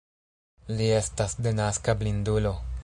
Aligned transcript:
Li 0.79 0.87
estas 1.01 1.37
denaska 1.49 1.99
blindulo. 2.03 2.59